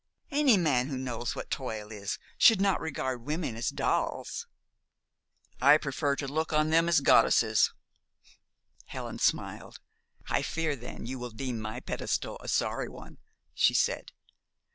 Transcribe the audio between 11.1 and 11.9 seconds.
will deem my